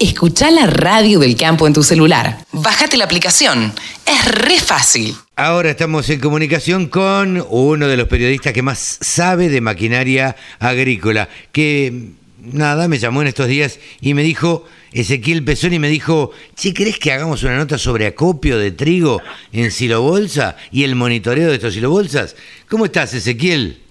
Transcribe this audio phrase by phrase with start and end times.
[0.00, 2.44] Escucha la radio del campo en tu celular.
[2.50, 3.72] Bájate la aplicación.
[4.04, 5.14] Es re fácil.
[5.36, 11.28] Ahora estamos en comunicación con uno de los periodistas que más sabe de maquinaria agrícola,
[11.52, 12.10] que
[12.40, 16.98] nada, me llamó en estos días y me dijo, Ezequiel Pesoni me dijo, ¿si ¿crees
[16.98, 19.22] que hagamos una nota sobre acopio de trigo
[19.52, 22.34] en silobolsa y el monitoreo de estos silobolsas?
[22.68, 23.85] ¿Cómo estás, Ezequiel?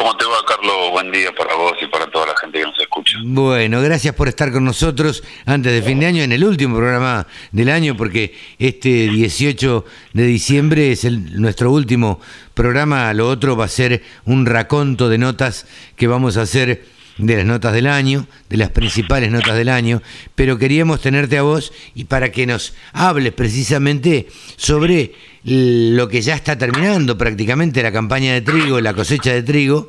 [0.00, 0.92] ¿Cómo te va, Carlos?
[0.92, 3.18] Buen día para vos y para toda la gente que nos escucha.
[3.22, 7.26] Bueno, gracias por estar con nosotros antes de fin de año, en el último programa
[7.52, 12.18] del año, porque este 18 de diciembre es nuestro último
[12.54, 13.12] programa.
[13.12, 16.82] Lo otro va a ser un raconto de notas que vamos a hacer
[17.18, 20.00] de las notas del año, de las principales notas del año,
[20.34, 25.12] pero queríamos tenerte a vos y para que nos hables precisamente sobre
[25.44, 29.88] lo que ya está terminando prácticamente la campaña de trigo, la cosecha de trigo,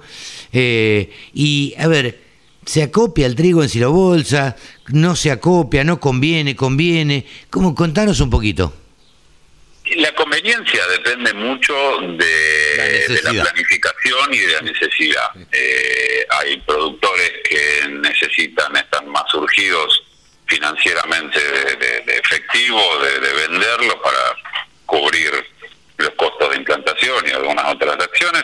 [0.54, 2.20] eh, y a ver,
[2.66, 4.56] ¿se acopia el trigo en silobolsa?
[4.90, 5.84] ¿No se acopia?
[5.84, 6.56] ¿No conviene?
[6.56, 7.26] ¿Conviene?
[7.50, 7.76] ¿Cómo?
[7.76, 8.74] Contanos un poquito.
[9.96, 11.74] La conveniencia depende mucho
[12.18, 15.32] de la, planificación y de la necesidad.
[15.52, 20.02] Eh, hay productores que necesitan, están más surgidos
[20.46, 24.36] financieramente de, efectivo, de, venderlo para
[24.86, 25.32] cubrir
[25.98, 28.44] los costos de implantación y algunas otras acciones,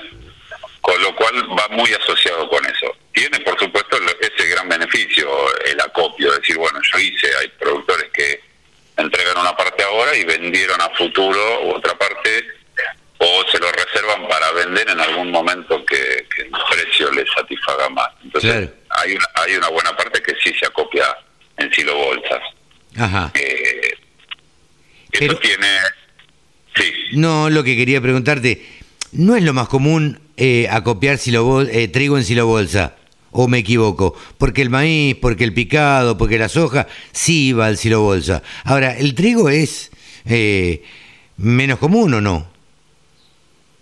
[0.81, 2.95] con lo cual va muy asociado con eso.
[3.11, 5.29] Tiene, por supuesto, ese gran beneficio,
[5.65, 8.41] el acopio, decir, bueno, yo hice, hay productores que
[8.97, 12.45] entregan una parte ahora y vendieron a futuro otra parte
[13.19, 17.89] o se lo reservan para vender en algún momento que, el precio les satisfaga
[18.51, 21.05] hay, una, hay una buena parte que sí se acopia
[21.57, 22.41] en silo bolsas.
[22.97, 23.31] Ajá.
[23.35, 23.97] Eh,
[25.11, 25.67] eso tiene...
[26.75, 26.93] Sí.
[27.13, 28.63] No, lo que quería preguntarte,
[29.11, 32.95] ¿no es lo más común eh, acopiar silo eh, trigo en silo bolsa?
[33.31, 34.15] ¿O me equivoco?
[34.37, 38.43] Porque el maíz, porque el picado, porque la soja, sí va al silo bolsa.
[38.63, 39.91] Ahora, ¿el trigo es
[40.25, 40.83] eh,
[41.37, 42.56] menos común o no?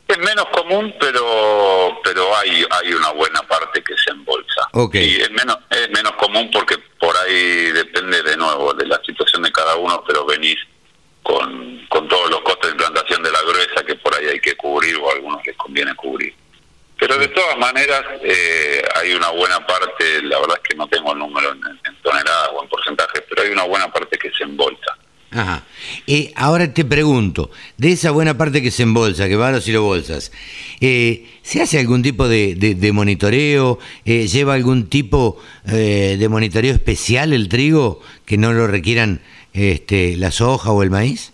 [0.07, 4.67] Es menos común, pero pero hay hay una buena parte que se embolsa.
[4.71, 5.03] Okay.
[5.03, 9.41] Y es menos es menos común porque por ahí depende de nuevo de la situación
[9.41, 10.59] de cada uno, pero venís
[11.23, 14.55] con, con todos los costos de implantación de la gruesa que por ahí hay que
[14.55, 16.35] cubrir o a algunos les conviene cubrir.
[16.97, 21.13] Pero de todas maneras eh, hay una buena parte, la verdad es que no tengo
[21.13, 21.61] el número en,
[22.01, 24.95] toneladas o en porcentajes, pero hay una buena parte que se embolsa.
[25.31, 25.63] Ajá.
[26.07, 29.63] Eh, ahora te pregunto, de esa buena parte que se embolsa, que va a los
[29.63, 30.31] silobolsas,
[30.81, 33.79] eh, ¿se hace algún tipo de, de, monitoreo?
[34.05, 39.21] Eh, ¿Lleva algún tipo eh, de monitoreo especial el trigo que no lo requieran
[39.53, 41.33] este, la soja o el maíz?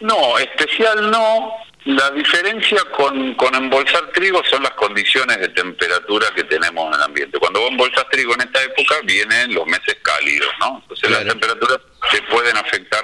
[0.00, 1.52] No, especial no,
[1.84, 7.02] la diferencia con, con embolsar trigo son las condiciones de temperatura que tenemos en el
[7.02, 7.38] ambiente.
[7.38, 10.80] Cuando vos embolsas trigo en esta época vienen los meses cálidos, ¿no?
[10.82, 11.78] Entonces las temperaturas
[12.10, 13.02] te pueden afectar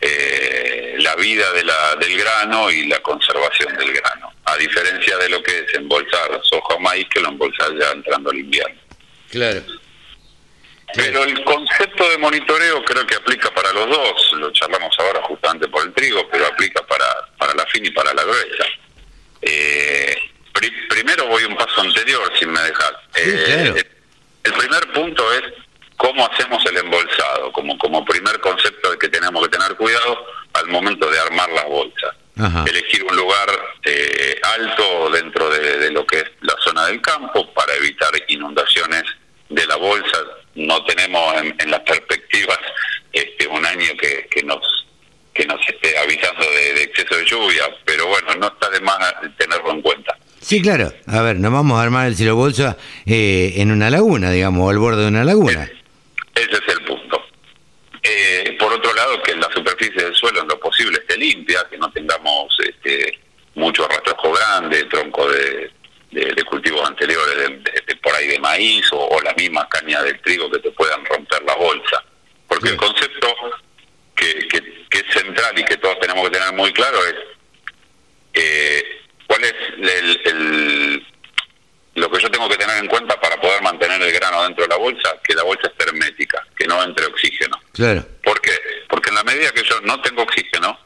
[0.00, 5.28] eh, la vida de la, del grano y la conservación del grano, a diferencia de
[5.28, 8.80] lo que es embolsar soja o maíz que lo embolsar ya entrando al invierno.
[9.30, 9.62] Claro.
[10.94, 15.68] Pero el concepto de monitoreo creo que aplica para los dos, lo charlamos ahora justamente
[15.68, 17.04] por el trigo, pero aplica para,
[17.36, 18.64] para la fin y para la gruesa.
[19.42, 20.16] Eh,
[20.88, 22.92] primero voy un paso anterior, si me dejas.
[23.16, 23.84] Eh,
[24.44, 25.42] el primer punto es
[25.98, 30.68] cómo hacemos el embolsado, como, como primer concepto de que tenemos que tener cuidado al
[30.68, 32.14] momento de armar las bolsas.
[32.66, 33.48] Elegir un lugar
[33.84, 39.02] eh, alto dentro de lo que es la zona del campo para evitar inundaciones
[39.48, 40.18] de la bolsa
[40.54, 42.58] no tenemos en, las perspectivas
[43.12, 44.60] este, un año que, que nos
[45.34, 48.98] que nos esté avisando de, exceso de lluvia, pero bueno, no está de más
[49.36, 50.18] tenerlo en cuenta.
[50.40, 50.92] Sí, claro.
[51.06, 52.76] A ver, no vamos a armar el cielo bolsa
[53.06, 55.70] eh, en una laguna, digamos, o al borde de una laguna.
[56.34, 57.24] Ese es el punto.
[58.02, 61.78] Eh, por otro lado, que la superficie del suelo en lo posible esté limpia, que
[61.78, 63.20] no tengamos este,
[63.54, 65.70] mucho rastrojo grande, tronco de,
[66.10, 70.58] de, cultivos anteriores, de, por ahí de maíz o, la misma caña del trigo que
[70.58, 72.02] te puedan romper la bolsa.
[72.46, 73.28] Porque el concepto
[74.14, 74.58] que, que,
[74.90, 77.14] es central y que todos tenemos que tener muy claro es
[78.34, 78.82] eh,
[79.26, 79.54] cuál es
[80.24, 81.06] el,
[81.94, 84.68] lo que yo tengo que tener en cuenta para poder mantener el grano dentro de
[84.68, 87.60] la bolsa, que la bolsa es hermética, que no entre oxígeno.
[87.72, 88.06] Claro.
[88.22, 88.52] ¿Por qué?
[88.88, 90.78] Porque en la medida que yo no tengo oxígeno,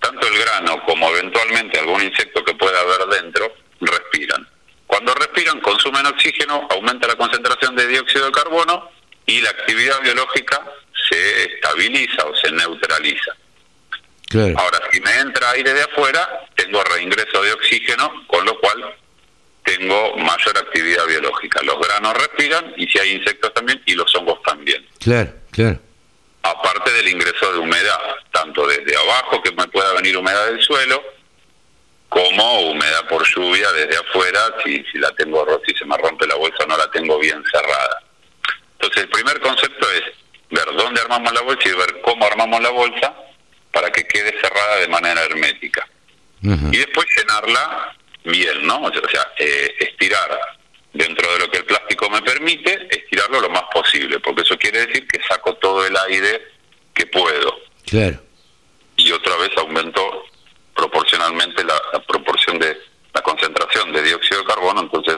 [0.00, 4.46] tanto el grano como eventualmente algún insecto que pueda haber dentro, respiran.
[4.86, 8.90] Cuando respiran, consumen oxígeno, aumenta la concentración de dióxido de carbono
[9.26, 10.60] y la actividad biológica
[11.08, 13.34] se estabiliza o se neutraliza.
[14.34, 18.96] Ahora, si me entra aire de afuera, tengo reingreso de oxígeno, con lo cual
[19.62, 21.62] tengo mayor actividad biológica.
[21.62, 24.84] Los granos respiran y si hay insectos también y los hongos también.
[24.98, 25.78] Claro, claro.
[26.42, 27.98] Aparte del ingreso de humedad,
[28.32, 31.02] tanto desde abajo que me pueda venir humedad del suelo,
[32.08, 36.34] como humedad por lluvia desde afuera, si, si la tengo, si se me rompe la
[36.34, 38.02] bolsa no la tengo bien cerrada.
[38.72, 40.02] Entonces el primer concepto es
[40.50, 43.14] ver dónde armamos la bolsa y ver cómo armamos la bolsa
[43.74, 45.86] para que quede cerrada de manera hermética.
[46.42, 48.82] Y después llenarla bien, ¿no?
[48.82, 50.38] O sea, eh, estirar
[50.92, 54.86] dentro de lo que el plástico me permite, estirarlo lo más posible, porque eso quiere
[54.86, 56.42] decir que saco todo el aire
[56.94, 57.60] que puedo.
[57.86, 58.20] Claro.
[58.96, 60.26] Y otra vez aumento
[60.76, 62.78] proporcionalmente la, proporción de
[63.12, 65.16] la concentración de dióxido de carbono, entonces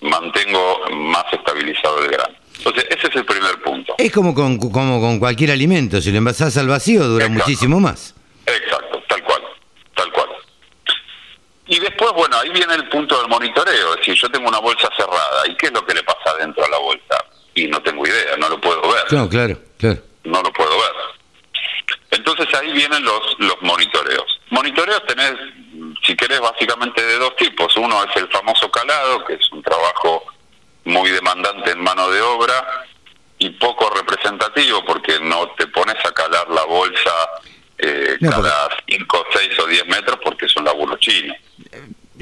[0.00, 2.34] mantengo más estabilizado el grano.
[2.64, 3.94] Entonces, ese es el primer punto.
[3.98, 8.14] Es como con, como con cualquier alimento, si lo envasás al vacío dura muchísimo más.
[8.46, 9.42] Exacto, tal cual,
[9.94, 10.28] tal cual.
[11.66, 14.88] Y después, bueno, ahí viene el punto del monitoreo, es decir, yo tengo una bolsa
[14.96, 17.24] cerrada, ¿y qué es lo que le pasa dentro a la bolsa?
[17.54, 19.04] Y no tengo idea, no lo puedo ver.
[19.08, 19.98] Claro, claro, claro.
[20.24, 20.92] No lo puedo ver.
[22.12, 24.40] Entonces ahí vienen los, los monitoreos.
[24.48, 25.34] Monitoreos tenés,
[26.06, 27.76] si querés, básicamente de dos tipos.
[27.76, 30.24] Uno es el famoso calado, que es un trabajo
[30.84, 32.84] muy demandante en mano de obra
[33.38, 37.10] y poco representativo porque no te pones a calar la bolsa
[37.78, 41.34] eh, cada 5, 6 o 10 metros porque es un laburo chino.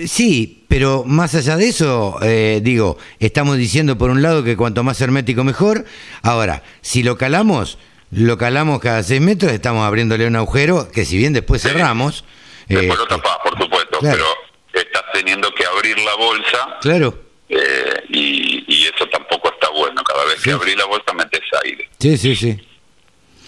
[0.06, 4.82] Sí, pero más allá de eso, eh, digo, estamos diciendo por un lado que cuanto
[4.82, 5.84] más hermético mejor.
[6.22, 7.78] Ahora, si lo calamos,
[8.10, 12.24] lo calamos cada 6 metros, estamos abriéndole un agujero que si bien después cerramos...
[12.68, 14.24] Después lo eh, tapás, por supuesto, pero
[14.72, 16.78] estás teniendo que abrir la bolsa.
[16.80, 18.04] Claro eh,
[18.82, 20.02] y, eso tampoco está bueno.
[20.02, 21.88] Cada vez que abrí la bolsa metes aire.
[21.98, 22.58] Sí, sí, sí.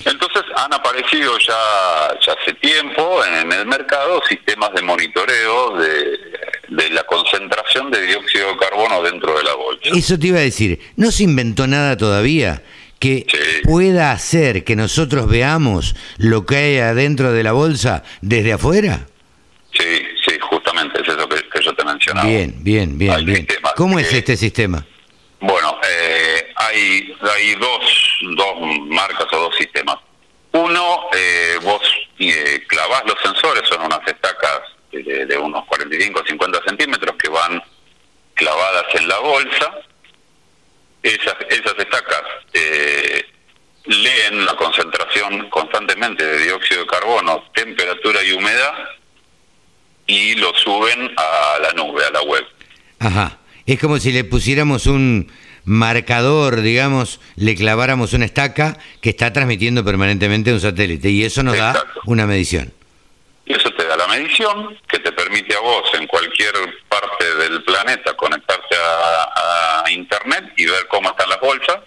[0.04, 6.18] Entonces han aparecido ya, ya hace tiempo en el mercado sistemas de monitoreo de,
[6.68, 9.90] de la concentración de dióxido de carbono dentro de la bolsa.
[9.94, 12.62] Eso te iba a decir, no se inventó nada todavía
[12.98, 13.26] que
[13.64, 19.06] pueda hacer que nosotros veamos lo que hay adentro de la bolsa desde afuera.
[19.72, 22.28] Sí, sí, justamente, es eso que, yo te mencionaba.
[22.28, 23.46] Bien, bien, bien, bien.
[23.76, 24.86] ¿Cómo es este sistema?
[25.46, 28.54] Bueno, eh, hay, hay dos, dos
[28.86, 29.96] marcas o dos sistemas.
[30.52, 31.82] Uno, eh, vos
[32.18, 34.60] eh, clavás los sensores, son unas estacas
[34.90, 37.62] de, de unos 45 o 50 centímetros que van
[38.32, 39.80] clavadas en la bolsa.
[41.02, 42.22] Esas, esas estacas
[42.54, 43.26] eh,
[43.84, 48.72] leen la concentración constantemente de dióxido de carbono, temperatura y humedad
[50.06, 52.46] y lo suben a la nube, a la web.
[53.00, 53.38] Ajá.
[53.66, 55.32] Es como si le pusiéramos un
[55.64, 61.56] marcador, digamos, le claváramos una estaca que está transmitiendo permanentemente un satélite y eso nos
[61.56, 62.72] da una medición.
[63.46, 66.52] Y eso te da la medición que te permite a vos en cualquier
[66.88, 71.78] parte del planeta conectarte a, Internet y ver cómo están las bolsas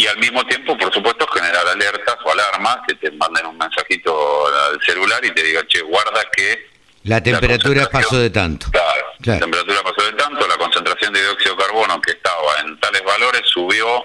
[0.00, 4.46] y al mismo tiempo, por supuesto, generar alertas o alarmas que te manden un mensajito
[4.46, 6.70] al celular y te diga, che, guarda que...
[7.02, 8.70] La temperatura pasó de tanto.
[8.70, 12.78] Claro, la temperatura pasó de tanto, la concentración de dióxido de carbono que estaba en
[12.80, 14.04] tales valores subió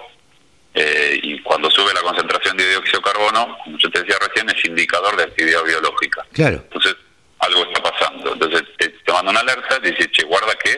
[0.74, 4.50] eh, y cuando sube la concentración de dióxido de carbono, como yo te decía recién,
[4.50, 6.26] es indicador de actividad biológica.
[6.34, 6.58] Claro.
[6.64, 6.96] Entonces,
[7.40, 8.34] algo está pasando.
[8.34, 10.78] Entonces, te, te manda una alerta y dice, che, guarda que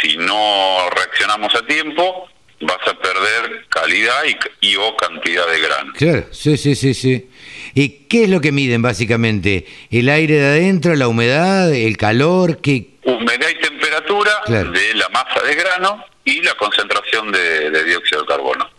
[0.00, 2.28] si no reaccionamos a tiempo,
[2.60, 4.22] vas a perder calidad
[4.60, 5.92] y, o cantidad de grano.
[5.96, 7.30] Claro, sí, sí, sí, sí.
[7.74, 9.66] ¿Y qué es lo que miden básicamente?
[9.90, 12.60] ¿El aire de adentro, la humedad, el calor?
[12.60, 12.89] ¿qué?
[13.16, 18.70] Humedad y temperatura de la masa de grano y la concentración de, dióxido de carbono.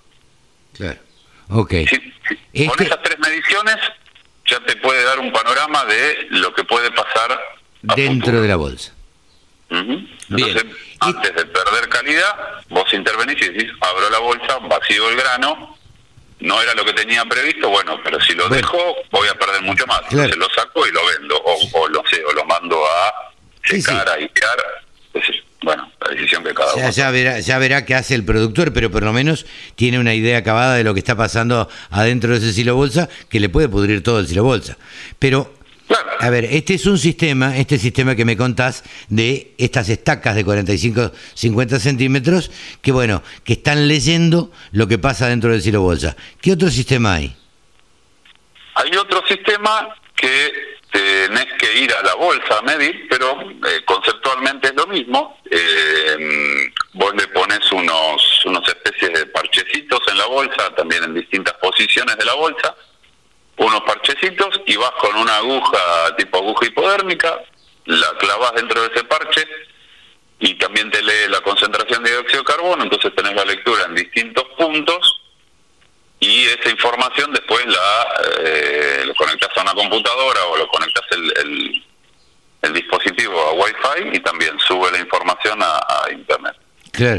[0.73, 0.99] Claro,
[1.49, 1.69] ok.
[1.69, 1.75] Con
[2.53, 3.77] este esas tres mediciones
[4.45, 7.39] ya te puede dar un panorama de lo que puede pasar
[7.81, 8.93] dentro de la bolsa.
[9.69, 10.65] Entonces,
[10.99, 15.77] antes de perder calidad, vos intervenís y decís, abro la bolsa, vacío el grano,
[16.41, 18.77] no era lo que tenía previsto, bueno, pero si lo dejo,
[19.11, 20.01] voy a perder mucho más.
[20.09, 21.41] Entonces lo saco y lo vendo,
[21.73, 23.30] o, lo sé, o lo mando a
[23.63, 24.59] secar, a airear.
[25.63, 26.89] bueno, la decisión que cada uno.
[26.89, 30.37] Ya verá, ya verá qué hace el productor, pero por lo menos tiene una idea
[30.37, 34.03] acabada de lo que está pasando adentro de ese silo bolsa, que le puede pudrir
[34.03, 34.77] todo el silo bolsa.
[35.19, 35.53] Pero
[36.19, 40.45] a ver, este es un sistema, este sistema que me contás de estas estacas de
[40.45, 42.51] 45, 50 centímetros,
[42.81, 46.15] que bueno, que están leyendo lo que pasa dentro del silo bolsa.
[46.39, 47.35] ¿Qué otro sistema hay?
[48.75, 50.51] Hay otro sistema que
[50.91, 55.37] tenés que ir a la bolsa a medir, pero eh, conceptualmente es lo mismo.
[55.49, 61.53] Eh, vos le pones unos, unos especies de parchecitos en la bolsa, también en distintas
[61.55, 62.75] posiciones de la bolsa,
[63.57, 67.39] unos parchecitos y vas con una aguja tipo aguja hipodérmica,
[67.85, 69.47] la clavas dentro de ese parche
[70.39, 73.95] y también te lee la concentración de dióxido de carbono, entonces tenés la lectura en
[73.95, 75.20] distintos puntos
[76.21, 78.07] y esa información después la
[78.43, 81.83] eh, lo conectas a una computadora o lo conectas el,
[82.61, 86.55] el, dispositivo a Wi-Fi y también sube la información a, Internet.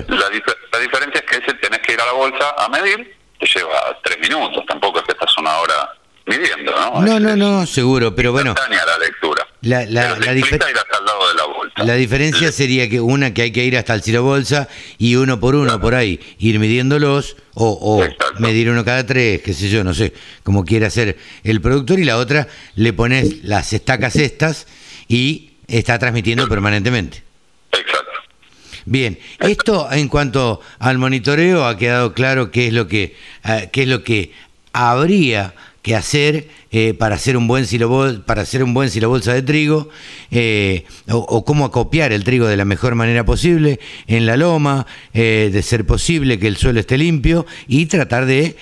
[0.09, 3.47] La, la diferencia es que ese tenés que ir a la bolsa a medir, te
[3.47, 5.92] lleva tres minutos, tampoco es que estás una hora
[6.27, 7.03] midiendo, ¿no?
[7.03, 8.55] No, no, no, seguro, pero bueno.
[8.55, 9.47] la lectura.
[9.63, 10.35] La, la, la,
[11.77, 15.39] la diferencia sería que una que hay que ir hasta el Ciro Bolsa y uno
[15.39, 19.85] por uno por ahí, ir midiéndolos o, o medir uno cada tres, qué sé yo,
[19.85, 20.13] no sé,
[20.43, 24.67] como quiere hacer el productor y la otra le pones las estacas estas
[25.09, 27.23] y está transmitiendo permanentemente.
[27.71, 28.11] Exacto.
[28.85, 33.83] Bien, esto en cuanto al monitoreo ha quedado claro qué es lo que eh, qué
[33.83, 34.33] es lo que
[34.73, 39.43] habría que hacer eh, para hacer un buen silo para hacer un buen silobolsa de
[39.43, 39.89] trigo
[40.31, 45.51] eh, o, cómo acopiar el trigo de la mejor manera posible en la loma eh,
[45.53, 48.57] de ser posible que el suelo esté limpio y tratar de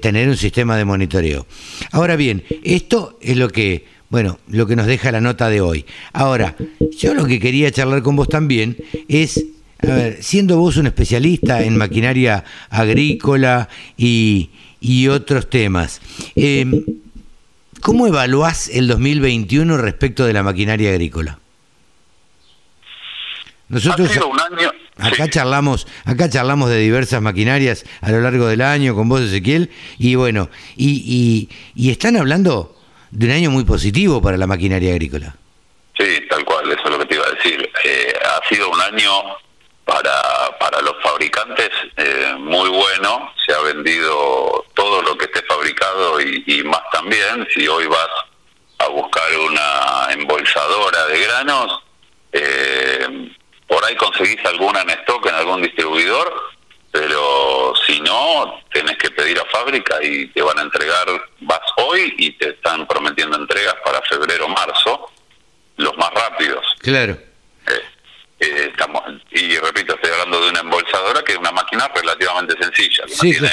[0.00, 1.46] tener un sistema de monitoreo.
[1.92, 5.86] Ahora bien esto es lo que bueno lo que nos deja la nota de hoy.
[6.12, 6.56] Ahora
[6.98, 8.76] yo lo que quería charlar con vos también
[9.08, 9.44] es
[9.82, 16.00] a ver, siendo vos un especialista en maquinaria agrícola y, y otros temas.
[16.34, 16.64] Eh,
[17.82, 21.38] ¿Cómo evaluás el 2021 respecto de la maquinaria agrícola?
[23.68, 24.10] Nosotros
[24.96, 29.70] acá charlamos, acá charlamos de diversas maquinarias a lo largo del año con vos Ezequiel
[29.98, 32.76] y bueno, y, y, están hablando
[33.10, 35.34] de un año muy positivo para la maquinaria agrícola.
[35.98, 37.70] Sí, tal cual, eso es lo que te iba a decir.
[37.84, 39.10] Eh, ha sido un año
[39.84, 40.22] para,
[40.60, 44.65] para los fabricantes eh, muy bueno, se ha vendido
[45.06, 48.08] lo que esté fabricado y, más también, si hoy vas
[48.78, 51.82] a buscar una embolsadora de granos,
[52.32, 53.30] eh,
[53.66, 56.32] por ahí conseguís alguna en stock en algún distribuidor,
[56.90, 61.06] pero si no, tenés que pedir a fábrica y te van a entregar,
[61.40, 65.10] vas hoy y te están prometiendo entregas para febrero o marzo,
[65.76, 66.64] los más rápidos.
[66.80, 67.16] Claro.
[67.68, 67.82] Eh,
[68.40, 73.04] eh, estamos y repito estoy hablando de una embolsadora que es una máquina relativamente sencilla
[73.06, 73.50] que no tiene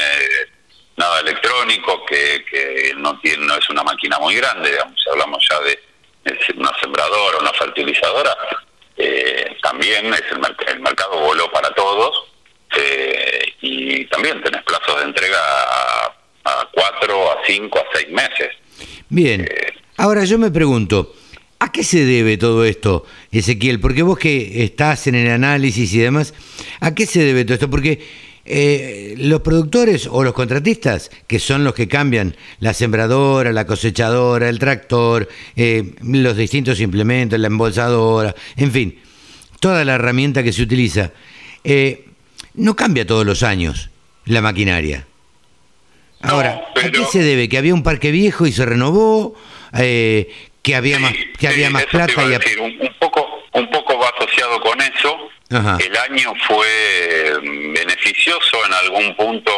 [0.97, 5.45] nada electrónico que, que no tiene no es una máquina muy grande digamos si hablamos
[5.49, 5.79] ya de,
[6.55, 8.35] una sembradora una fertilizadora
[8.97, 12.31] eh, también es el, mercado voló para todos
[12.77, 18.51] eh, y también tenés plazos de entrega a, a cuatro a cinco a seis meses
[19.09, 19.47] bien
[19.97, 21.13] ahora yo me pregunto
[21.63, 23.79] ¿A qué se debe todo esto, Ezequiel?
[23.79, 26.33] Porque vos que estás en el análisis y demás,
[26.81, 27.69] ¿a qué se debe todo esto?
[27.69, 28.05] Porque
[28.45, 34.49] eh, los productores o los contratistas, que son los que cambian la sembradora, la cosechadora,
[34.49, 38.99] el tractor, eh, los distintos implementos, la embolsadora, en fin,
[39.61, 41.11] toda la herramienta que se utiliza,
[41.63, 42.05] eh,
[42.55, 43.89] no cambia todos los años
[44.25, 45.07] la maquinaria.
[46.21, 47.47] Ahora, ¿a qué se debe?
[47.47, 49.35] ¿Que había un parque viejo y se renovó?
[49.71, 52.92] que había más que había más plata y un, poco un poco
[54.61, 59.51] con eso el año fue mm, beneficioso en algún punto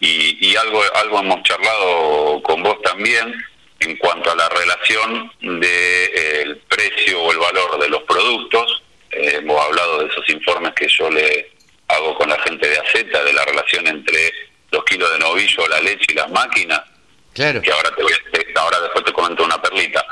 [0.00, 3.34] y, algo algo hemos charlado con vos también
[3.80, 8.82] en cuanto a la relación del de, el precio o el valor de los productos.
[9.10, 11.50] Eh, hemos hablado de esos informes que yo le
[11.88, 14.32] hago con la gente de Aceta de la relación entre
[14.70, 16.80] los kilos de novillo la leche y las máquinas
[17.34, 17.60] claro.
[17.60, 18.12] que ahora te voy
[18.56, 20.04] ahora después te comento una perlita.
[20.04, 20.09] eh,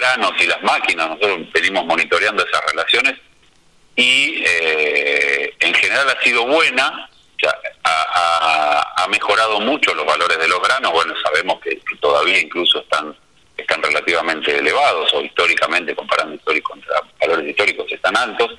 [0.00, 3.18] granos y las máquinas, nosotros venimos monitoreando esas relaciones
[3.94, 7.08] y eh, en general ha sido buena,
[7.84, 13.16] ha, mejorado mucho los valores de los granos, bueno, sabemos que, todavía incluso están
[13.56, 18.58] están relativamente elevados o históricamente, comparando históricos contra valores históricos, están altos.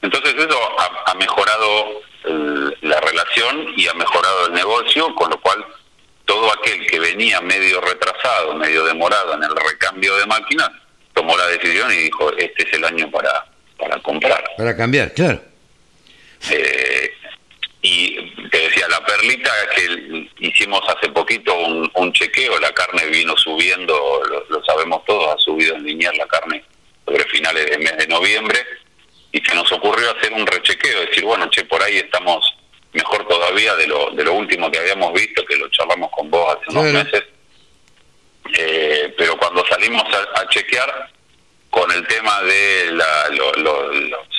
[0.00, 0.58] Entonces eso
[1.06, 2.00] ha, mejorado
[2.80, 5.64] la relación y ha mejorado el negocio, con lo cual
[6.24, 10.70] todo aquel que venía medio retrasado, medio demorado en el recambio de máquinas,
[11.14, 13.46] tomó la decisión y dijo, este es el año para,
[13.78, 14.44] para comprar.
[14.56, 15.42] Para cambiar, claro.
[16.50, 17.10] Eh,
[17.82, 24.22] y te decía, la perlita que hicimos hace poquito un, chequeo, la carne vino subiendo,
[24.48, 26.64] lo, sabemos todos, ha subido en lineal la carne
[27.04, 28.58] sobre finales del mes de noviembre,
[29.32, 32.44] y se nos ocurrió hacer un rechequeo, decir, bueno, che, por ahí estamos
[32.92, 36.56] mejor todavía de lo, de lo último que habíamos visto, que lo charlamos con vos
[36.56, 37.24] hace unos meses.
[38.58, 40.02] Eh, pero cuando salimos
[40.34, 41.10] a, chequear
[41.70, 43.28] con el tema de la,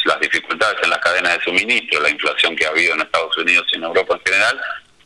[0.06, 3.66] las dificultades en las cadenas de suministro, la inflación que ha habido en Estados Unidos
[3.72, 4.62] y en Europa en general,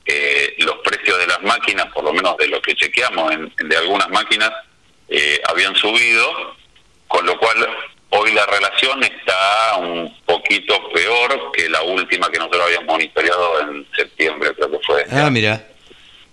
[0.06, 3.78] eh, los precios de las máquinas, por lo menos de lo que chequeamos en, de
[3.78, 4.52] algunas máquinas,
[5.08, 6.56] eh, habían subido
[7.08, 7.66] con lo cual
[8.10, 13.88] hoy la relación está un poquito peor que la última que nosotros habíamos monitoreado en
[13.96, 15.06] septiembre, creo que fue.
[15.12, 15.68] Ah, mira,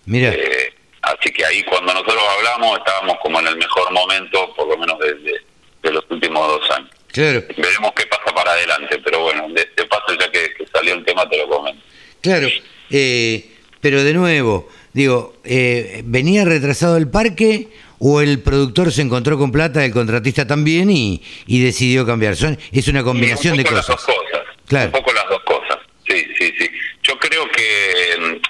[0.06, 0.30] mira.
[0.32, 4.78] Eh, así que ahí cuando nosotros hablamos estábamos como en el mejor momento, por lo
[4.78, 5.42] menos desde
[5.82, 6.90] de los últimos dos años.
[7.08, 7.44] Claro.
[7.56, 11.38] Veremos qué pasa para adelante, pero bueno, de, paso ya que, salió el tema te
[11.38, 11.80] lo comento.
[12.20, 12.48] Claro,
[12.90, 13.50] eh,
[13.80, 17.68] pero de nuevo, digo, eh, ¿venía retrasado el parque
[18.06, 22.37] o el productor se encontró con plata, el contratista también y, decidió cambiar?
[22.37, 23.88] Son, es una combinación de cosas.
[23.88, 24.40] Las dos cosas.
[24.66, 24.87] Claro.
[24.88, 26.70] Un poco las dos cosas, sí, sí, sí.
[27.02, 28.40] Yo creo que,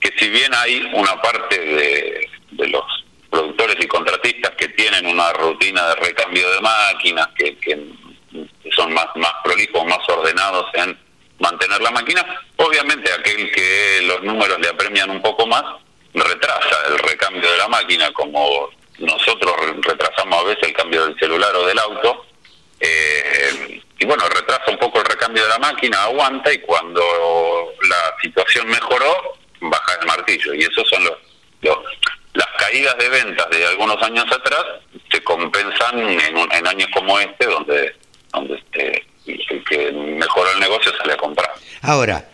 [0.00, 2.82] que si bien hay una parte de, de los
[3.30, 7.56] productores y contratistas que tienen una rutina de recambio de máquinas, que,
[8.74, 10.98] son más, más prolijos, más ordenados en
[11.38, 15.62] mantener la máquina, obviamente aquel que los números le apremian un poco más,
[16.12, 18.68] retrasa el recambio de la máquina, como
[19.00, 22.26] nosotros retrasamos a veces el cambio del celular o del auto,
[22.80, 27.02] eh, y bueno, retrasa un poco el recambio de la máquina, aguanta y cuando
[27.88, 30.54] la situación mejoró, baja el martillo.
[30.54, 31.78] Y esos son los,
[32.32, 34.64] las caídas de ventas de algunos años atrás
[35.10, 37.94] se compensan en, en años como este, donde,
[38.32, 41.50] donde este, el que mejoró el negocio sale a comprar.
[41.82, 42.28] Ahora,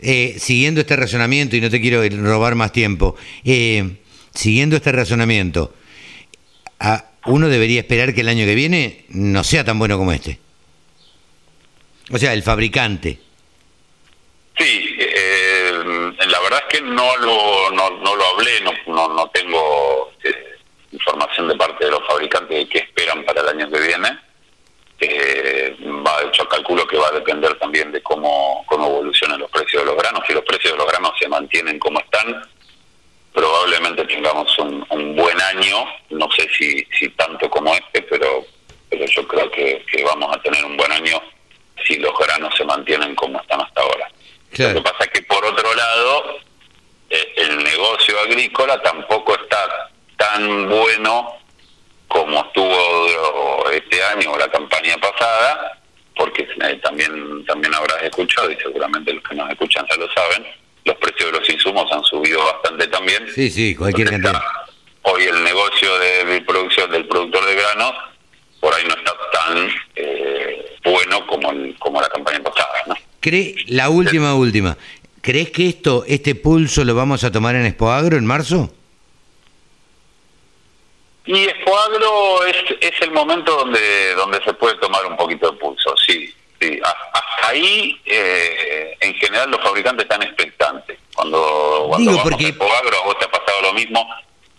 [0.00, 3.96] eh, siguiendo este razonamiento, y no te quiero robar más tiempo, eh,
[4.34, 5.74] siguiendo este razonamiento,
[6.80, 10.38] a, uno debería esperar que el año que viene no sea tan bueno como este.
[12.10, 13.18] O sea, el fabricante.
[14.56, 14.96] Sí,
[16.26, 20.56] la verdad es que no lo, no, no lo hablé, no, no, no tengo eh,
[20.92, 24.18] información de parte de los fabricantes de qué esperan para el año que viene.
[25.00, 29.82] Eh, va, yo calculo que va a depender también de cómo, cómo evolucionan los precios
[29.82, 30.24] de los granos.
[30.26, 32.42] Si los precios de los granos se mantienen como están,
[33.32, 38.44] probablemente tengamos un, un buen año, no sé si, si tanto como este, pero,
[38.90, 41.20] pero yo creo que, que vamos a tener un buen año
[41.86, 44.08] si los granos se mantienen como están hasta ahora.
[44.50, 46.38] Lo que pasa es que por otro lado,
[47.10, 51.36] eh, el negocio agrícola tampoco está tan bueno
[52.08, 55.78] como estuvo este año o la campaña pasada,
[56.16, 60.46] porque eh, también también habrás escuchado y seguramente los que nos escuchan ya lo saben,
[60.84, 63.28] los precios de los insumos han subido bastante también.
[63.34, 64.42] Sí, sí, cualquier cantidad
[65.16, 67.92] el negocio de, producción del productor de granos
[68.60, 72.94] por ahí no está tan eh, bueno como como la campaña pasada, ¿no?
[73.20, 74.76] ¿Cree, la última, última,
[75.20, 78.72] ¿crees que esto, este pulso lo vamos a tomar en Expoagro en marzo?
[81.26, 85.94] Y Expoagro es, es el momento donde, donde se puede tomar un poquito de pulso,
[85.96, 86.32] sí.
[86.60, 86.80] sí.
[86.82, 90.98] Hasta ahí, eh, en general, los fabricantes están expectantes.
[91.14, 94.08] Cuando, cuando vamos a Expoagro, a vos te ha pasado lo mismo,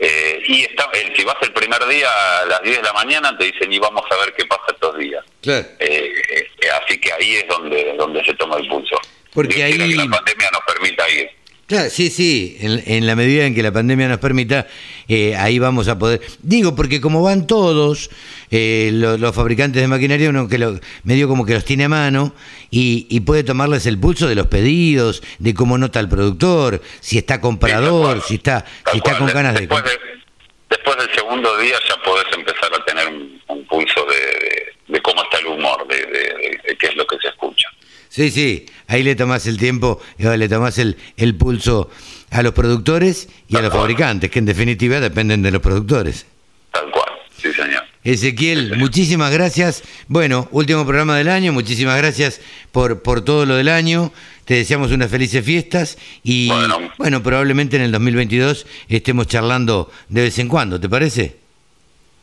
[0.01, 2.07] eh, y está, si vas el primer día
[2.39, 4.97] a las 10 de la mañana, te dicen, y vamos a ver qué pasa estos
[4.97, 5.25] días.
[5.43, 6.08] Eh, eh,
[6.89, 8.95] así que ahí es donde, donde se toma el pulso.
[9.33, 9.77] Porque ahí...
[9.77, 11.29] la pandemia nos permita ir.
[11.67, 14.65] Claro, sí, sí, en, la medida en que la pandemia nos permita,
[15.07, 16.19] eh, ahí vamos a poder.
[16.41, 18.09] Digo, porque como van todos
[18.49, 22.33] eh, los, fabricantes de maquinaria, uno que lo, medio como que los tiene a mano
[22.71, 27.39] y, puede tomarles el pulso de los pedidos, de cómo nota el productor, si está
[27.39, 29.67] comprador, si está, si está con ganas de,
[30.69, 34.28] Después del segundo día ya podés empezar a tener un, pulso de,
[35.19, 37.67] cómo está el humor, de qué es lo que se escucha.
[38.09, 41.91] Sí, sí, ahí le tomás el tiempo, le tomás el, el pulso
[42.31, 46.25] a los productores y a los fabricantes, que en definitiva dependen de los productores.
[46.71, 47.83] Tal cual, sí señor.
[48.03, 49.83] Ezequiel, muchísimas gracias.
[50.07, 54.11] Bueno, último programa del año, muchísimas gracias por, por todo lo del año.
[54.45, 56.49] Te deseamos unas felices fiestas y
[56.97, 61.35] bueno, probablemente en el 2022 estemos charlando de vez en cuando, ¿te parece?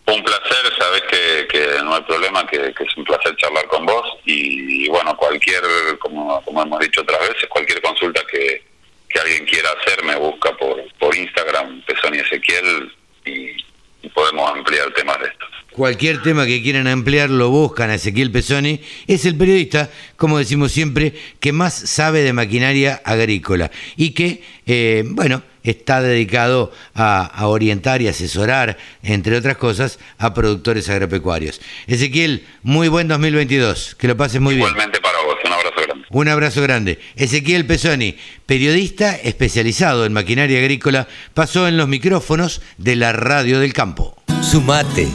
[0.07, 4.19] Un placer, sabes que, que no hay problema, que, es un placer charlar con vos
[4.25, 5.63] y, bueno, cualquier,
[5.99, 8.63] como, como hemos dicho otras veces, cualquier consulta que,
[9.09, 12.93] que alguien quiera hacer me busca por, por Instagram, Pesoni Ezequiel
[13.25, 13.57] y,
[14.03, 15.47] y podemos ampliar temas de esto.
[15.77, 18.81] Cualquier tema que quieran ampliar lo buscan a Ezequiel Pesoni.
[19.07, 25.05] Es el periodista, como decimos siempre, que más sabe de maquinaria agrícola y que, eh,
[25.05, 31.61] bueno, está dedicado a, orientar y asesorar, entre otras cosas, a productores agropecuarios.
[31.87, 34.69] Ezequiel, muy buen 2022, que lo pases muy bien.
[34.69, 36.07] Igualmente para vos, un abrazo grande.
[36.11, 36.99] Un abrazo grande.
[37.17, 43.73] Ezequiel Pesoni, periodista especializado en maquinaria agrícola, pasó en los micrófonos de la radio del
[43.73, 44.17] campo.
[44.43, 45.09] Sumate.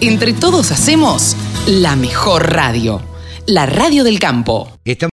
[0.00, 3.02] Entre todos hacemos la mejor radio,
[3.46, 4.78] la radio del campo.